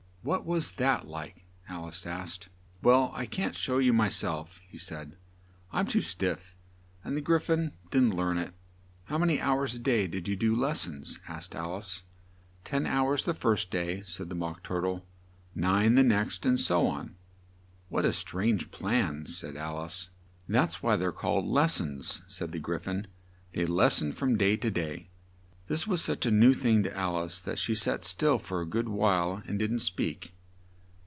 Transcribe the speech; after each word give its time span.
"What 0.23 0.45
was 0.45 0.73
that 0.73 1.07
like?" 1.07 1.45
Al 1.67 1.85
ice 1.85 2.05
asked. 2.05 2.47
"Well, 2.83 3.09
I 3.15 3.25
can't 3.25 3.55
show 3.55 3.79
you, 3.79 3.91
my 3.91 4.07
self," 4.07 4.61
he 4.69 4.77
said: 4.77 5.17
"I'm 5.71 5.87
too 5.87 6.01
stiff. 6.01 6.55
And 7.03 7.17
the 7.17 7.21
Gry 7.21 7.39
phon 7.39 7.71
didn't 7.89 8.13
learn 8.15 8.37
it." 8.37 8.53
"How 9.05 9.17
man 9.17 9.29
y 9.29 9.39
hours 9.41 9.73
a 9.73 9.79
day 9.79 10.05
did 10.05 10.27
you 10.27 10.35
do 10.35 10.55
les 10.55 10.81
sons?" 10.81 11.19
asked 11.27 11.55
Al 11.55 11.75
ice. 11.77 12.03
"Ten 12.63 12.85
hours 12.85 13.23
the 13.23 13.33
first 13.33 13.71
day," 13.71 14.03
said 14.05 14.29
the 14.29 14.35
Mock 14.35 14.61
Tur 14.61 14.81
tle; 14.81 15.07
"nine 15.55 15.95
the 15.95 16.03
next 16.03 16.45
and 16.45 16.59
so 16.59 16.85
on." 16.85 17.15
"What 17.89 18.05
a 18.05 18.13
strange 18.13 18.69
plan!" 18.69 19.25
said 19.25 19.57
Al 19.57 19.79
ice. 19.79 20.11
"That's 20.47 20.83
why 20.83 20.97
they're 20.97 21.11
called 21.11 21.45
les 21.47 21.73
sons," 21.73 22.21
said 22.27 22.51
the 22.51 22.59
Gry 22.59 22.77
phon: 22.77 23.07
"they 23.53 23.65
les 23.65 23.95
sen 23.95 24.11
from 24.11 24.37
day 24.37 24.55
to 24.55 24.69
day." 24.69 25.07
This 25.67 25.87
was 25.87 26.01
such 26.03 26.25
a 26.25 26.31
new 26.31 26.53
thing 26.53 26.83
to 26.83 26.97
Al 26.97 27.23
ice 27.23 27.39
that 27.39 27.57
she 27.57 27.75
sat 27.75 28.03
still 28.03 28.35
a 28.59 28.65
good 28.65 28.89
while 28.89 29.41
and 29.47 29.57
didn't 29.57 29.79
speak. 29.79 30.33